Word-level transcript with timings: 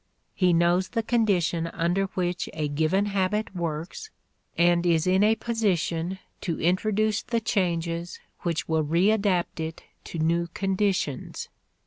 He 0.33 0.51
knows 0.51 0.89
the 0.89 1.03
conditions 1.03 1.69
under 1.73 2.05
which 2.15 2.49
a 2.53 2.67
given 2.67 3.05
habit 3.05 3.55
works, 3.55 4.09
and 4.57 4.83
is 4.83 5.05
in 5.05 5.23
a 5.23 5.35
position 5.35 6.17
to 6.41 6.59
introduce 6.59 7.21
the 7.21 7.39
changes 7.39 8.19
which 8.39 8.67
will 8.67 8.83
readapt 8.83 9.59
it 9.59 9.83
to 10.05 10.17
new 10.17 10.47
conditions. 10.55 11.49